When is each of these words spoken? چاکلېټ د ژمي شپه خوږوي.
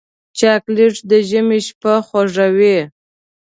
چاکلېټ 0.39 0.95
د 1.09 1.11
ژمي 1.29 1.59
شپه 1.67 1.93
خوږوي. 2.07 2.77